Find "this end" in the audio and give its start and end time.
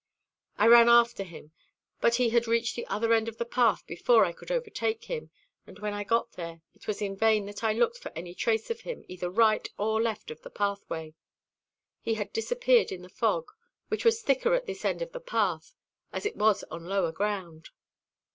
14.65-15.03